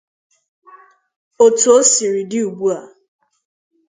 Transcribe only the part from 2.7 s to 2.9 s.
a